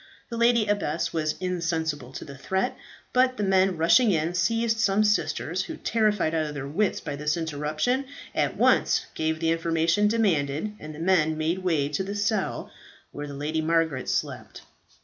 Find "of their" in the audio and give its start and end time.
6.47-6.67